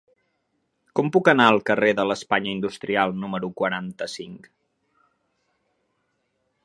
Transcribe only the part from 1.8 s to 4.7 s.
de l'Espanya Industrial número quaranta-cinc?